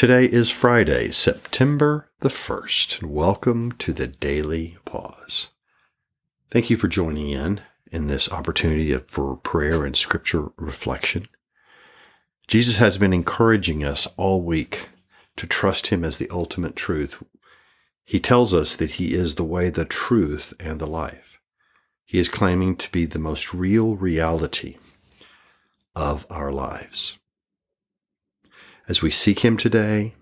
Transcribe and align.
Today 0.00 0.24
is 0.24 0.50
Friday, 0.50 1.10
September 1.10 2.08
the 2.20 2.30
1st, 2.30 3.02
welcome 3.02 3.72
to 3.72 3.92
the 3.92 4.06
Daily 4.06 4.78
Pause. 4.86 5.50
Thank 6.48 6.70
you 6.70 6.78
for 6.78 6.88
joining 6.88 7.28
in 7.28 7.60
in 7.92 8.06
this 8.06 8.32
opportunity 8.32 8.96
for 8.96 9.36
prayer 9.36 9.84
and 9.84 9.94
scripture 9.94 10.52
reflection. 10.56 11.26
Jesus 12.48 12.78
has 12.78 12.96
been 12.96 13.12
encouraging 13.12 13.84
us 13.84 14.08
all 14.16 14.40
week 14.40 14.88
to 15.36 15.46
trust 15.46 15.88
Him 15.88 16.02
as 16.02 16.16
the 16.16 16.30
ultimate 16.30 16.76
truth. 16.76 17.22
He 18.02 18.18
tells 18.18 18.54
us 18.54 18.76
that 18.76 18.92
He 18.92 19.12
is 19.12 19.34
the 19.34 19.44
way, 19.44 19.68
the 19.68 19.84
truth, 19.84 20.54
and 20.58 20.80
the 20.80 20.86
life. 20.86 21.38
He 22.06 22.18
is 22.18 22.30
claiming 22.30 22.76
to 22.76 22.90
be 22.90 23.04
the 23.04 23.18
most 23.18 23.52
real 23.52 23.96
reality 23.96 24.78
of 25.94 26.26
our 26.30 26.50
lives. 26.50 27.18
As 28.90 29.02
we 29.02 29.10
seek 29.12 29.44
Him 29.44 29.56
today 29.56 30.14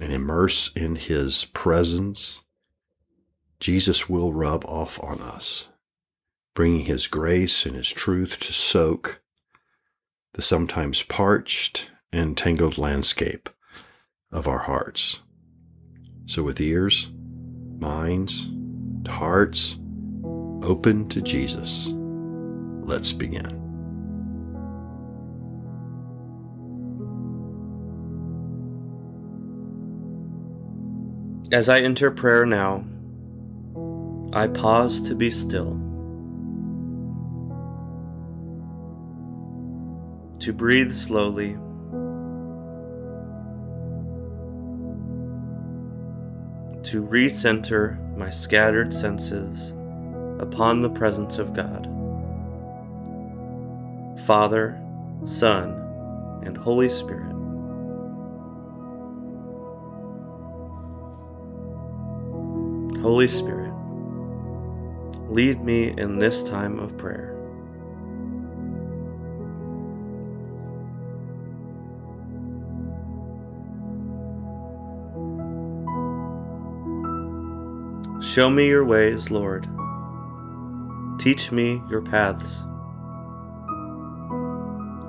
and 0.00 0.14
immerse 0.14 0.72
in 0.72 0.96
His 0.96 1.44
presence, 1.44 2.40
Jesus 3.60 4.08
will 4.08 4.32
rub 4.32 4.64
off 4.64 4.98
on 5.04 5.20
us, 5.20 5.68
bringing 6.54 6.86
His 6.86 7.06
grace 7.06 7.66
and 7.66 7.76
His 7.76 7.90
truth 7.90 8.40
to 8.40 8.54
soak 8.54 9.20
the 10.32 10.40
sometimes 10.40 11.02
parched 11.02 11.90
and 12.10 12.34
tangled 12.34 12.78
landscape 12.78 13.50
of 14.32 14.48
our 14.48 14.60
hearts. 14.60 15.20
So, 16.24 16.42
with 16.42 16.62
ears, 16.62 17.10
minds, 17.78 18.48
hearts 19.06 19.78
open 20.62 21.10
to 21.10 21.20
Jesus, 21.20 21.88
let's 22.80 23.12
begin. 23.12 23.67
As 31.50 31.70
I 31.70 31.80
enter 31.80 32.10
prayer 32.10 32.44
now, 32.44 32.84
I 34.34 34.48
pause 34.48 35.00
to 35.08 35.14
be 35.14 35.30
still, 35.30 35.80
to 40.40 40.52
breathe 40.52 40.92
slowly, 40.92 41.52
to 46.82 47.02
recenter 47.02 47.96
my 48.18 48.28
scattered 48.28 48.92
senses 48.92 49.70
upon 50.40 50.80
the 50.80 50.90
presence 50.90 51.38
of 51.38 51.54
God. 51.54 51.86
Father, 54.26 54.78
Son, 55.24 55.70
and 56.44 56.58
Holy 56.58 56.90
Spirit. 56.90 57.37
Holy 63.00 63.28
Spirit, 63.28 63.72
lead 65.28 65.62
me 65.62 65.94
in 65.96 66.18
this 66.18 66.42
time 66.42 66.78
of 66.78 66.96
prayer. 66.98 67.34
Show 78.20 78.50
me 78.50 78.66
your 78.66 78.84
ways, 78.84 79.30
Lord. 79.30 79.68
Teach 81.18 81.52
me 81.52 81.82
your 81.88 82.02
paths. 82.02 82.64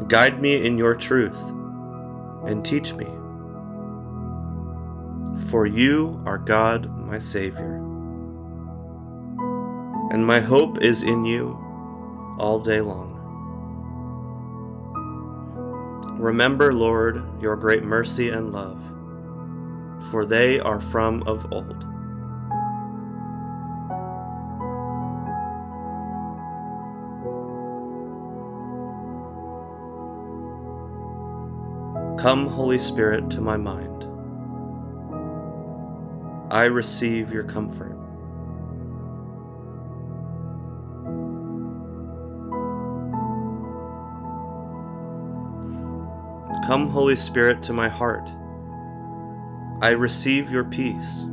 Guide 0.08 0.42
me 0.42 0.66
in 0.66 0.78
your 0.78 0.96
truth 0.96 1.38
and 2.46 2.64
teach 2.64 2.94
me. 2.94 3.08
For 5.48 5.66
you 5.66 6.22
are 6.26 6.38
God, 6.38 6.90
my 7.06 7.20
Savior. 7.20 7.79
And 10.12 10.26
my 10.26 10.40
hope 10.40 10.82
is 10.82 11.04
in 11.04 11.26
you 11.26 11.58
all 12.40 12.60
day 12.60 12.82
long. 12.82 13.16
Remember, 16.20 16.74
Lord, 16.74 17.24
your 17.42 17.56
great 17.56 17.84
mercy 17.84 18.30
and 18.30 18.52
love, 18.52 18.82
for 20.10 20.26
they 20.26 20.60
are 20.60 20.82
from 20.82 21.24
of 21.24 21.52
old. 21.54 21.86
Come, 32.20 32.48
Holy 32.48 32.80
Spirit, 32.80 33.30
to 33.30 33.42
my 33.42 33.58
mind. 33.58 34.06
I 36.52 36.66
receive 36.66 37.32
your 37.32 37.44
comfort. 37.44 37.99
Come, 46.70 46.90
Holy 46.90 47.16
Spirit, 47.16 47.64
to 47.64 47.74
my 47.74 47.88
heart. 47.88 48.30
I 49.82 49.90
receive 49.90 50.52
your 50.52 50.64
peace. 50.64 51.26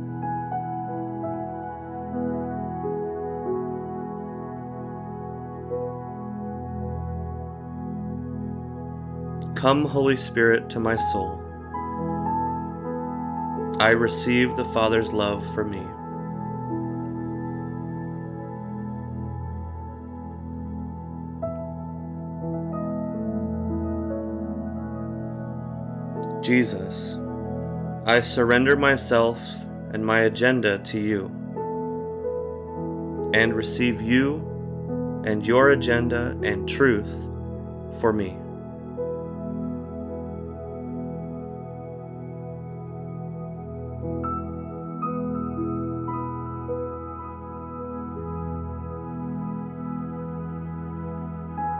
Come, 9.53 9.85
Holy 9.85 10.17
Spirit, 10.17 10.71
to 10.71 10.79
my 10.79 10.95
soul. 10.95 11.39
I 13.79 13.91
receive 13.91 14.55
the 14.55 14.65
Father's 14.65 15.13
love 15.13 15.45
for 15.53 15.63
me. 15.63 15.83
Jesus, 26.47 27.19
I 28.05 28.21
surrender 28.21 28.77
myself 28.77 29.45
and 29.91 30.05
my 30.05 30.21
agenda 30.21 30.77
to 30.77 30.97
you, 30.97 31.25
and 33.33 33.53
receive 33.53 34.01
you 34.01 34.37
and 35.25 35.45
your 35.45 35.71
agenda 35.71 36.39
and 36.43 36.69
truth 36.69 37.11
for 37.99 38.13
me. 38.13 38.37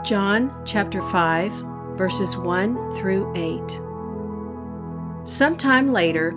John 0.04 0.54
chapter 0.66 1.00
5, 1.00 1.52
verses 1.96 2.36
1 2.36 2.96
through 2.96 3.32
8. 3.34 3.87
Sometime 5.28 5.92
later, 5.92 6.34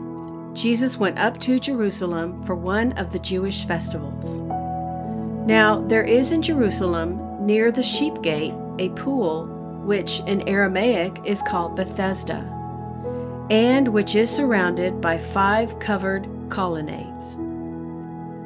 Jesus 0.52 0.98
went 0.98 1.18
up 1.18 1.40
to 1.40 1.62
Jerusalem 1.62 2.44
for 2.44 2.56
one 2.56 2.92
of 2.98 3.14
the 3.14 3.20
Jewish 3.20 3.64
festivals. 3.64 4.42
Now, 5.48 5.80
there 5.88 6.04
is 6.04 6.34
in 6.34 6.42
Jerusalem, 6.42 7.46
near 7.46 7.72
the 7.72 7.82
sheep 7.82 8.22
gate, 8.22 8.54
a 8.80 8.90
pool, 8.90 9.46
which 9.86 10.20
in 10.28 10.46
Aramaic 10.46 11.22
is 11.24 11.42
called 11.44 11.78
Bethesda, 11.78 12.40
and 13.50 13.88
which 13.88 14.16
is 14.16 14.30
surrounded 14.30 15.00
by 15.00 15.18
five 15.18 15.80
covered 15.80 16.28
colonnades. 16.50 17.38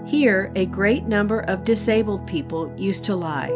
Here, 0.07 0.51
a 0.55 0.67
great 0.67 1.05
number 1.05 1.39
of 1.39 1.63
disabled 1.63 2.27
people 2.27 2.71
used 2.77 3.03
to 3.05 3.15
lie 3.15 3.49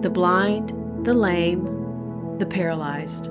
the 0.00 0.10
blind, 0.10 0.68
the 1.04 1.14
lame, 1.14 2.38
the 2.38 2.46
paralyzed. 2.46 3.30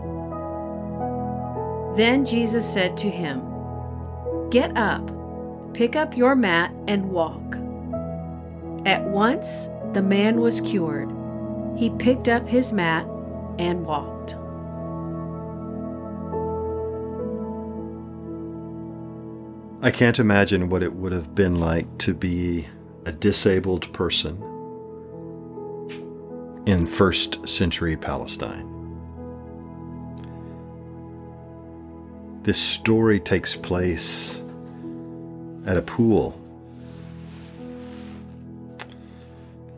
Then 1.95 2.25
Jesus 2.25 2.71
said 2.71 2.95
to 2.97 3.09
him, 3.09 3.41
Get 4.49 4.75
up, 4.77 5.11
pick 5.73 5.95
up 5.95 6.15
your 6.15 6.35
mat, 6.35 6.73
and 6.87 7.09
walk. 7.09 7.55
At 8.85 9.03
once 9.03 9.69
the 9.93 10.01
man 10.01 10.39
was 10.39 10.61
cured. 10.61 11.09
He 11.77 11.89
picked 11.89 12.29
up 12.29 12.47
his 12.47 12.71
mat 12.71 13.05
and 13.59 13.85
walked. 13.85 14.35
I 19.83 19.89
can't 19.89 20.19
imagine 20.19 20.69
what 20.69 20.83
it 20.83 20.93
would 20.93 21.11
have 21.11 21.33
been 21.33 21.59
like 21.59 21.97
to 21.99 22.13
be 22.13 22.67
a 23.05 23.11
disabled 23.11 23.91
person 23.93 24.41
in 26.67 26.85
first 26.85 27.49
century 27.49 27.97
Palestine. 27.97 28.70
This 32.43 32.59
story 32.59 33.19
takes 33.19 33.55
place 33.55 34.41
at 35.67 35.77
a 35.77 35.81
pool 35.81 36.39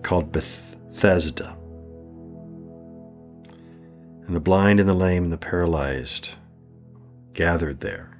called 0.01 0.31
Bethesda. 0.31 1.57
And 4.25 4.33
the 4.33 4.39
blind 4.39 4.79
and 4.79 4.87
the 4.87 4.93
lame 4.93 5.23
and 5.23 5.33
the 5.33 5.37
paralyzed 5.37 6.35
gathered 7.33 7.81
there. 7.81 8.17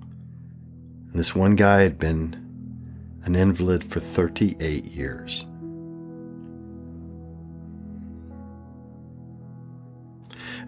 And 0.00 1.14
this 1.14 1.36
one 1.36 1.54
guy 1.54 1.82
had 1.82 1.96
been 1.96 2.42
an 3.22 3.36
invalid 3.36 3.84
for 3.84 4.00
38 4.00 4.84
years. 4.84 5.44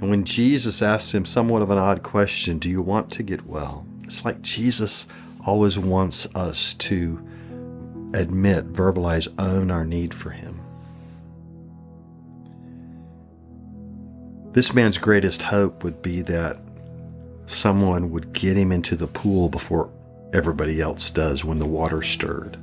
And 0.00 0.10
when 0.10 0.24
Jesus 0.24 0.80
asks 0.82 1.12
him 1.12 1.24
somewhat 1.24 1.62
of 1.62 1.70
an 1.70 1.78
odd 1.78 2.02
question, 2.02 2.58
Do 2.58 2.70
you 2.70 2.82
want 2.82 3.10
to 3.12 3.22
get 3.22 3.46
well? 3.46 3.86
It's 4.04 4.24
like 4.24 4.42
Jesus 4.42 5.06
always 5.44 5.78
wants 5.78 6.26
us 6.34 6.74
to 6.74 7.18
admit, 8.14 8.72
verbalize, 8.72 9.28
own 9.38 9.70
our 9.70 9.84
need 9.84 10.14
for 10.14 10.30
Him. 10.30 10.60
This 14.52 14.72
man's 14.72 14.98
greatest 14.98 15.42
hope 15.42 15.84
would 15.84 16.00
be 16.00 16.22
that 16.22 16.58
someone 17.46 18.10
would 18.10 18.32
get 18.32 18.56
him 18.56 18.72
into 18.72 18.96
the 18.96 19.06
pool 19.06 19.48
before 19.48 19.90
everybody 20.32 20.80
else 20.80 21.10
does 21.10 21.44
when 21.44 21.58
the 21.58 21.66
water 21.66 22.02
stirred. 22.02 22.58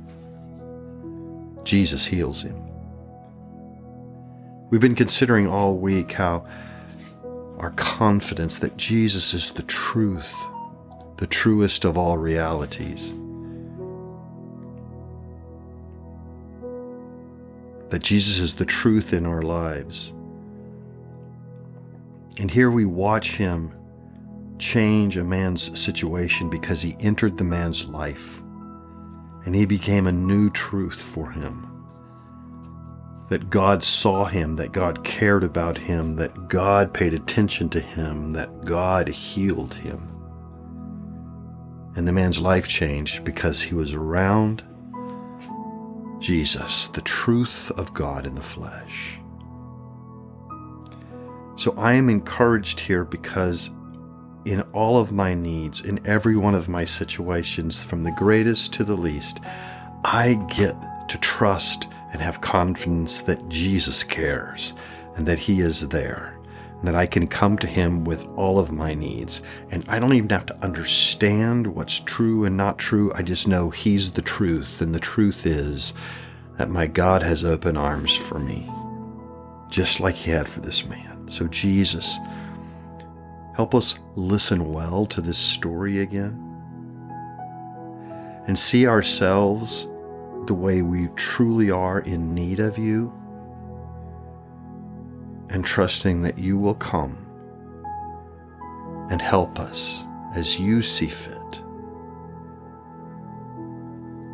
Jesus 1.64 2.04
heals 2.04 2.42
him. 2.42 2.60
We've 4.70 4.80
been 4.80 4.94
considering 4.94 5.46
all 5.48 5.76
week 5.76 6.12
how 6.12 6.46
our 7.58 7.70
confidence 7.70 8.58
that 8.58 8.76
Jesus 8.76 9.32
is 9.34 9.50
the 9.50 9.62
truth, 9.62 10.34
the 11.16 11.26
truest 11.26 11.84
of 11.84 11.96
all 11.96 12.18
realities. 12.18 13.14
That 17.90 18.02
Jesus 18.02 18.38
is 18.38 18.54
the 18.54 18.64
truth 18.64 19.12
in 19.12 19.24
our 19.24 19.42
lives. 19.42 20.12
And 22.38 22.50
here 22.50 22.70
we 22.70 22.84
watch 22.84 23.36
him 23.36 23.72
change 24.58 25.16
a 25.16 25.24
man's 25.24 25.78
situation 25.78 26.50
because 26.50 26.82
he 26.82 26.96
entered 27.00 27.38
the 27.38 27.44
man's 27.44 27.86
life 27.86 28.42
and 29.44 29.54
he 29.54 29.64
became 29.64 30.06
a 30.06 30.12
new 30.12 30.50
truth 30.50 31.00
for 31.00 31.30
him 31.30 31.65
that 33.28 33.50
God 33.50 33.82
saw 33.82 34.24
him, 34.24 34.56
that 34.56 34.72
God 34.72 35.02
cared 35.04 35.42
about 35.42 35.76
him, 35.76 36.16
that 36.16 36.48
God 36.48 36.94
paid 36.94 37.12
attention 37.12 37.68
to 37.70 37.80
him, 37.80 38.30
that 38.32 38.64
God 38.64 39.08
healed 39.08 39.74
him. 39.74 40.08
And 41.96 42.06
the 42.06 42.12
man's 42.12 42.38
life 42.38 42.68
changed 42.68 43.24
because 43.24 43.60
he 43.60 43.74
was 43.74 43.94
around 43.94 44.62
Jesus, 46.18 46.86
the 46.88 47.00
truth 47.00 47.70
of 47.72 47.92
God 47.94 48.26
in 48.26 48.34
the 48.34 48.42
flesh. 48.42 49.18
So 51.56 51.74
I 51.76 51.94
am 51.94 52.08
encouraged 52.10 52.80
here 52.80 53.04
because 53.04 53.70
in 54.44 54.60
all 54.72 55.00
of 55.00 55.10
my 55.10 55.34
needs, 55.34 55.80
in 55.80 56.06
every 56.06 56.36
one 56.36 56.54
of 56.54 56.68
my 56.68 56.84
situations, 56.84 57.82
from 57.82 58.02
the 58.02 58.12
greatest 58.12 58.72
to 58.74 58.84
the 58.84 58.96
least, 58.96 59.40
I 60.04 60.34
get 60.54 60.76
to 61.08 61.18
trust 61.18 61.88
and 62.12 62.20
have 62.20 62.40
confidence 62.40 63.22
that 63.22 63.48
Jesus 63.48 64.04
cares 64.04 64.74
and 65.16 65.26
that 65.26 65.38
He 65.38 65.60
is 65.60 65.88
there 65.88 66.36
and 66.78 66.86
that 66.86 66.94
I 66.94 67.06
can 67.06 67.26
come 67.26 67.56
to 67.58 67.66
Him 67.66 68.04
with 68.04 68.26
all 68.36 68.58
of 68.58 68.70
my 68.70 68.94
needs. 68.94 69.42
And 69.70 69.84
I 69.88 69.98
don't 69.98 70.12
even 70.12 70.28
have 70.30 70.46
to 70.46 70.64
understand 70.64 71.66
what's 71.66 72.00
true 72.00 72.44
and 72.44 72.56
not 72.56 72.78
true. 72.78 73.12
I 73.14 73.22
just 73.22 73.48
know 73.48 73.70
He's 73.70 74.10
the 74.10 74.22
truth. 74.22 74.80
And 74.80 74.94
the 74.94 75.00
truth 75.00 75.46
is 75.46 75.94
that 76.58 76.68
my 76.68 76.86
God 76.86 77.22
has 77.22 77.44
open 77.44 77.76
arms 77.76 78.14
for 78.14 78.38
me, 78.38 78.70
just 79.70 80.00
like 80.00 80.14
He 80.14 80.30
had 80.30 80.48
for 80.48 80.60
this 80.60 80.84
man. 80.84 81.28
So, 81.28 81.46
Jesus, 81.48 82.18
help 83.54 83.74
us 83.74 83.98
listen 84.14 84.72
well 84.72 85.06
to 85.06 85.20
this 85.20 85.38
story 85.38 86.00
again 86.00 86.42
and 88.46 88.58
see 88.58 88.86
ourselves 88.86 89.88
the 90.46 90.54
way 90.54 90.82
we 90.82 91.08
truly 91.16 91.70
are 91.70 92.00
in 92.00 92.34
need 92.34 92.60
of 92.60 92.78
you 92.78 93.12
and 95.48 95.64
trusting 95.64 96.22
that 96.22 96.38
you 96.38 96.58
will 96.58 96.74
come 96.74 97.16
and 99.10 99.22
help 99.22 99.58
us 99.58 100.04
as 100.34 100.58
you 100.58 100.82
see 100.82 101.08
fit 101.08 101.62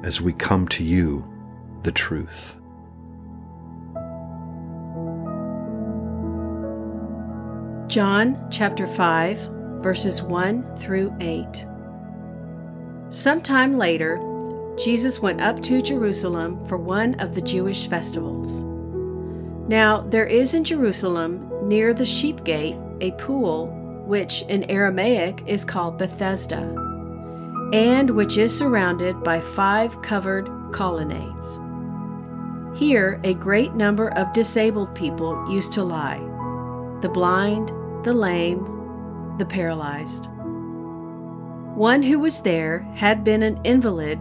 as 0.02 0.20
we 0.20 0.32
come 0.32 0.66
to 0.68 0.84
you, 0.84 1.24
the 1.82 1.92
truth. 1.92 2.56
John 7.88 8.48
chapter 8.50 8.86
5, 8.86 9.38
verses 9.82 10.22
1 10.22 10.76
through 10.76 11.14
8. 11.20 11.66
Sometime 13.10 13.76
later, 13.76 14.18
Jesus 14.78 15.20
went 15.20 15.40
up 15.40 15.62
to 15.64 15.82
Jerusalem 15.82 16.64
for 16.66 16.78
one 16.78 17.14
of 17.20 17.34
the 17.34 17.42
Jewish 17.42 17.88
festivals. 17.88 18.62
Now, 19.68 20.00
there 20.00 20.26
is 20.26 20.54
in 20.54 20.64
Jerusalem, 20.64 21.48
near 21.68 21.94
the 21.94 22.06
sheep 22.06 22.42
gate, 22.44 22.76
a 23.00 23.12
pool, 23.12 23.68
which 24.06 24.42
in 24.42 24.64
Aramaic 24.70 25.42
is 25.46 25.64
called 25.64 25.98
Bethesda, 25.98 26.60
and 27.72 28.10
which 28.10 28.36
is 28.38 28.56
surrounded 28.56 29.22
by 29.22 29.40
five 29.40 30.00
covered 30.02 30.48
colonnades. 30.72 31.60
Here, 32.74 33.20
a 33.24 33.34
great 33.34 33.74
number 33.74 34.08
of 34.14 34.32
disabled 34.32 34.94
people 34.94 35.46
used 35.50 35.72
to 35.74 35.84
lie 35.84 36.20
the 37.02 37.08
blind, 37.08 37.68
the 38.04 38.12
lame, 38.12 38.64
the 39.36 39.44
paralyzed. 39.44 40.28
One 41.74 42.02
who 42.02 42.20
was 42.20 42.42
there 42.42 42.80
had 42.94 43.24
been 43.24 43.42
an 43.42 43.60
invalid 43.64 44.20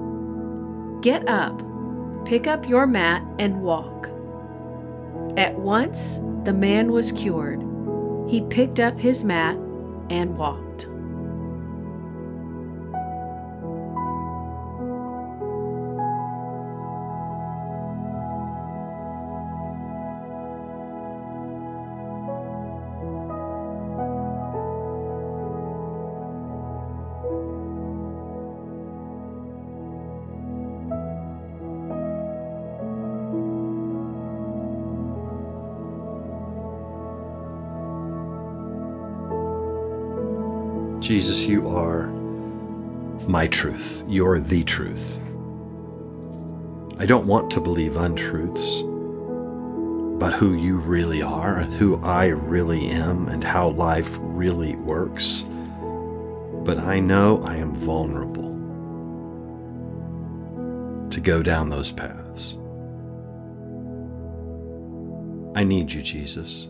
Get 1.01 1.27
up, 1.27 1.63
pick 2.25 2.45
up 2.45 2.69
your 2.69 2.85
mat, 2.85 3.23
and 3.39 3.63
walk. 3.63 4.07
At 5.35 5.57
once 5.57 6.19
the 6.43 6.53
man 6.53 6.91
was 6.91 7.11
cured. 7.11 7.59
He 8.27 8.41
picked 8.41 8.79
up 8.79 8.99
his 8.99 9.23
mat 9.23 9.55
and 10.11 10.37
walked. 10.37 10.70
Jesus, 41.01 41.45
you 41.45 41.67
are 41.67 42.07
my 43.27 43.47
truth. 43.47 44.03
You're 44.07 44.39
the 44.39 44.63
truth. 44.63 45.17
I 46.99 47.05
don't 47.05 47.25
want 47.25 47.51
to 47.51 47.59
believe 47.59 47.97
untruths 47.97 48.83
but 50.21 50.33
who 50.33 50.53
you 50.53 50.77
really 50.77 51.23
are 51.23 51.57
and 51.57 51.73
who 51.73 51.99
I 52.03 52.27
really 52.27 52.89
am 52.89 53.27
and 53.27 53.43
how 53.43 53.69
life 53.69 54.19
really 54.21 54.75
works. 54.75 55.45
but 56.63 56.77
I 56.77 56.99
know 56.99 57.41
I 57.43 57.55
am 57.55 57.73
vulnerable 57.73 58.49
to 61.09 61.19
go 61.19 61.41
down 61.41 61.69
those 61.69 61.91
paths. 61.91 62.57
I 65.55 65.63
need 65.63 65.91
you, 65.91 66.03
Jesus, 66.03 66.67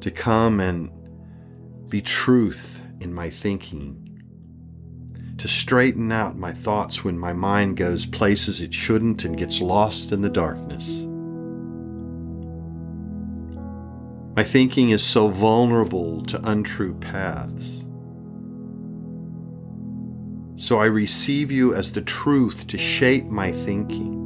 to 0.00 0.10
come 0.10 0.58
and 0.58 0.90
be 1.88 2.02
truth 2.02 2.82
in 3.04 3.12
my 3.12 3.30
thinking, 3.30 4.00
to 5.38 5.46
straighten 5.46 6.10
out 6.10 6.36
my 6.36 6.52
thoughts 6.52 7.04
when 7.04 7.18
my 7.18 7.32
mind 7.32 7.76
goes 7.76 8.06
places 8.06 8.60
it 8.60 8.72
shouldn't 8.72 9.24
and 9.24 9.36
gets 9.36 9.60
lost 9.60 10.10
in 10.12 10.22
the 10.22 10.30
darkness. 10.30 11.04
My 14.36 14.42
thinking 14.42 14.90
is 14.90 15.02
so 15.02 15.28
vulnerable 15.28 16.22
to 16.22 16.40
untrue 16.48 16.94
paths. 16.94 17.86
So 20.56 20.78
I 20.78 20.86
receive 20.86 21.52
you 21.52 21.74
as 21.74 21.92
the 21.92 22.02
truth 22.02 22.66
to 22.68 22.78
shape 22.78 23.26
my 23.26 23.52
thinking. 23.52 24.22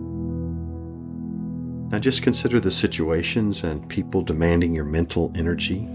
Now 1.91 1.99
just 1.99 2.23
consider 2.23 2.61
the 2.61 2.71
situations 2.71 3.65
and 3.65 3.89
people 3.89 4.23
demanding 4.23 4.75
your 4.75 4.85
mental 4.85 5.33
energy 5.35 5.89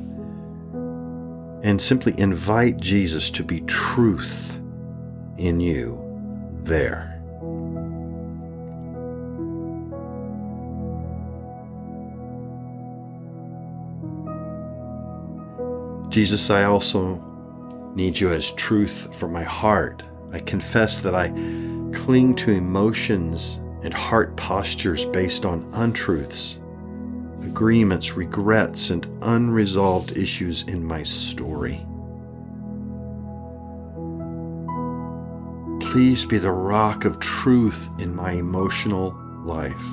and 1.63 1.81
simply 1.81 2.13
invite 2.19 2.77
Jesus 2.77 3.29
to 3.31 3.43
be 3.43 3.61
truth 3.61 4.59
in 5.37 5.59
you 5.59 5.99
there. 6.63 7.09
Jesus, 16.09 16.51
I 16.51 16.65
also 16.65 17.15
need 17.95 18.19
you 18.19 18.31
as 18.31 18.51
truth 18.51 19.15
for 19.15 19.27
my 19.27 19.41
heart. 19.41 20.03
I 20.31 20.39
confess 20.39 21.01
that 21.01 21.15
I 21.15 21.29
cling 21.91 22.35
to 22.35 22.51
emotions 22.51 23.59
and 23.83 23.93
heart 23.93 24.35
postures 24.35 25.05
based 25.05 25.43
on 25.45 25.67
untruths, 25.73 26.59
agreements, 27.45 28.13
regrets, 28.13 28.89
and 28.89 29.05
unresolved 29.21 30.17
issues 30.17 30.63
in 30.63 30.83
my 30.83 31.03
story. 31.03 31.85
Please 35.79 36.25
be 36.25 36.37
the 36.37 36.51
rock 36.51 37.05
of 37.05 37.19
truth 37.19 37.89
in 37.99 38.15
my 38.15 38.31
emotional 38.31 39.15
life. 39.43 39.85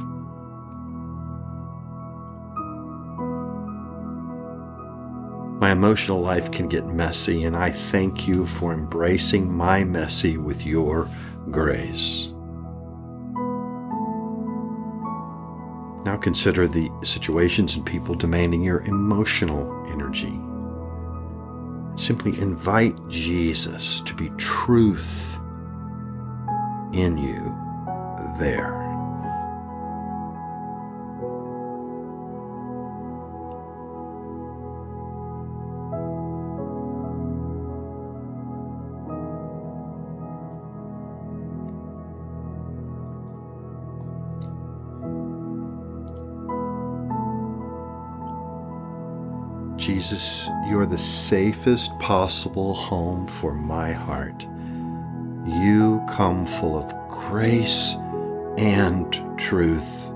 My 5.61 5.73
emotional 5.73 6.21
life 6.21 6.50
can 6.50 6.69
get 6.69 6.87
messy, 6.87 7.45
and 7.45 7.54
I 7.54 7.71
thank 7.71 8.26
you 8.26 8.47
for 8.47 8.73
embracing 8.73 9.52
my 9.52 9.85
messy 9.85 10.38
with 10.38 10.64
your 10.64 11.07
grace. 11.50 12.29
Now 16.04 16.16
consider 16.16 16.66
the 16.66 16.90
situations 17.04 17.76
and 17.76 17.85
people 17.85 18.14
demanding 18.14 18.62
your 18.62 18.83
emotional 18.83 19.87
energy. 19.90 20.40
Simply 21.97 22.40
invite 22.40 22.97
Jesus 23.09 24.00
to 24.00 24.14
be 24.14 24.30
truth 24.38 25.38
in 26.92 27.19
you 27.19 27.57
there. 28.38 28.79
Jesus, 49.80 50.46
you're 50.68 50.84
the 50.84 50.99
safest 50.99 51.99
possible 51.99 52.75
home 52.75 53.26
for 53.26 53.54
my 53.54 53.92
heart. 53.92 54.46
You 55.46 56.04
come 56.10 56.44
full 56.44 56.76
of 56.76 56.92
grace 57.08 57.96
and 58.58 59.10
truth. 59.38 60.10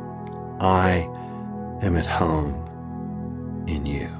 I 0.60 1.08
am 1.80 1.96
at 1.96 2.04
home 2.04 2.54
in 3.66 3.86
you. 3.86 4.10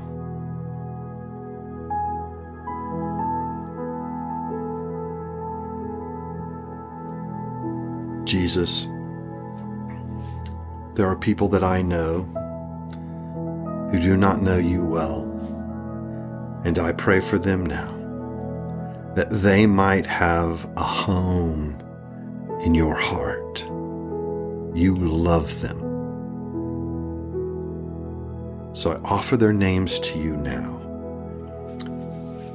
Jesus, 8.25 8.89
there 10.95 11.07
are 11.07 11.17
people 11.17 11.49
that 11.49 11.63
I 11.63 11.83
know 11.83 12.23
who 13.91 14.01
do 14.01 14.17
not 14.17 14.43
know 14.43 14.59
you 14.59 14.85
well, 14.85 15.24
and 16.65 16.79
I 16.79 16.93
pray 16.93 17.21
for 17.21 17.39
them 17.39 17.65
now 17.65 18.01
that 19.15 19.31
they 19.31 19.67
might 19.67 20.07
have 20.07 20.69
a 20.77 20.83
home 20.83 21.79
in 22.65 22.75
your 22.75 22.97
heart. 22.97 23.61
You 24.75 24.97
love 24.97 25.61
them. 25.61 25.79
So 28.75 28.93
I 28.93 28.97
offer 29.05 29.37
their 29.37 29.53
names 29.53 30.01
to 30.01 30.19
you 30.19 30.37
now. 30.37 30.81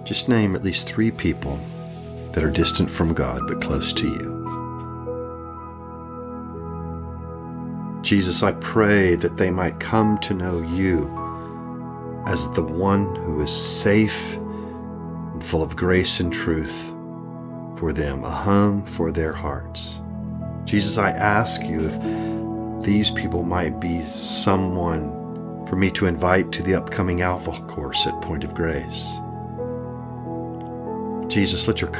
Just 0.03 0.27
name 0.27 0.53
at 0.55 0.63
least 0.63 0.85
three 0.85 1.11
people 1.11 1.57
that 2.33 2.43
are 2.43 2.51
distant 2.51 2.91
from 2.91 3.13
God 3.13 3.47
but 3.47 3.61
close 3.61 3.93
to 3.93 4.07
you. 4.07 4.39
Jesus, 8.01 8.43
I 8.43 8.51
pray 8.53 9.15
that 9.15 9.37
they 9.37 9.51
might 9.51 9.79
come 9.79 10.17
to 10.19 10.33
know 10.33 10.61
you 10.61 11.18
as 12.25 12.49
the 12.51 12.63
one 12.63 13.15
who 13.15 13.41
is 13.41 13.51
safe 13.51 14.35
and 14.35 15.43
full 15.43 15.63
of 15.63 15.75
grace 15.75 16.19
and 16.19 16.31
truth 16.31 16.93
for 17.77 17.93
them, 17.93 18.23
a 18.23 18.29
home 18.29 18.85
for 18.85 19.11
their 19.11 19.33
hearts. 19.33 20.01
Jesus, 20.65 20.97
I 20.97 21.11
ask 21.11 21.63
you 21.63 21.87
if 21.87 22.83
these 22.83 23.09
people 23.09 23.43
might 23.43 23.79
be 23.79 24.01
someone 24.03 25.65
for 25.65 25.75
me 25.75 25.89
to 25.91 26.05
invite 26.05 26.51
to 26.51 26.63
the 26.63 26.75
upcoming 26.75 27.21
Alpha 27.21 27.51
course 27.67 28.05
at 28.05 28.21
Point 28.21 28.43
of 28.43 28.55
Grace. 28.55 29.11
Jesus, 31.27 31.67
let 31.67 31.79
your 31.79 31.91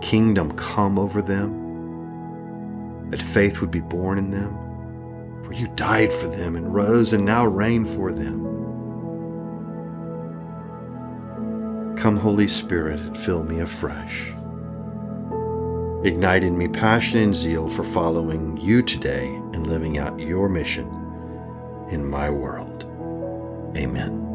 kingdom 0.00 0.52
come 0.52 0.98
over 0.98 1.20
them, 1.20 3.10
that 3.10 3.20
faith 3.20 3.60
would 3.60 3.70
be 3.70 3.80
born 3.80 4.18
in 4.18 4.30
them, 4.30 4.56
for 5.44 5.52
you 5.52 5.66
died 5.74 6.12
for 6.12 6.28
them 6.28 6.56
and 6.56 6.74
rose 6.74 7.12
and 7.12 7.24
now 7.24 7.44
reign 7.44 7.84
for 7.84 8.12
them. 8.12 8.47
Come, 11.98 12.16
Holy 12.16 12.46
Spirit, 12.46 13.00
and 13.00 13.18
fill 13.18 13.42
me 13.42 13.58
afresh. 13.58 14.32
Ignite 16.04 16.44
in 16.44 16.56
me 16.56 16.68
passion 16.68 17.18
and 17.18 17.34
zeal 17.34 17.68
for 17.68 17.82
following 17.82 18.56
you 18.56 18.82
today 18.82 19.26
and 19.52 19.66
living 19.66 19.98
out 19.98 20.20
your 20.20 20.48
mission 20.48 20.86
in 21.90 22.08
my 22.08 22.30
world. 22.30 22.84
Amen. 23.76 24.27